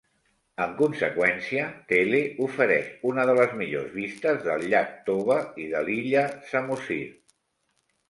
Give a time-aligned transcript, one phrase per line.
[0.63, 6.29] En conseqüència, Tele ofereix una de les millors vistes del llac Toba i de l'illa
[6.53, 7.03] Samosir.